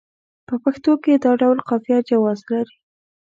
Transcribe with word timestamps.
په 0.47 0.55
پښتو 0.63 0.91
کې 1.03 1.13
دا 1.23 1.31
ډول 1.41 1.57
قافیه 1.69 1.99
جواز 2.09 2.39
لري. 2.51 2.75